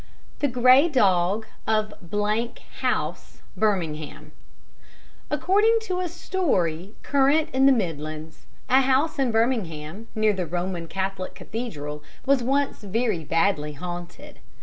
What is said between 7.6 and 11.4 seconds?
the Midlands, a house in Birmingham, near the Roman Catholic